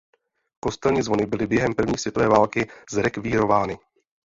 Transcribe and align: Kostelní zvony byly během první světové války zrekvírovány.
Kostelní 0.59 1.01
zvony 1.01 1.25
byly 1.25 1.47
během 1.47 1.73
první 1.73 1.97
světové 1.97 2.27
války 2.29 2.69
zrekvírovány. 2.91 3.77